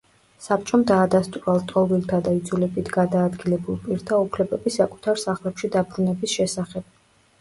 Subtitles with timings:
[0.43, 6.89] საბჭომ დაადასტურა ლტოლვილთა და იძულებით გადაადგილებულ პირთა უფლებები საკუთარ სახლებში დაბრუნების შესახებ.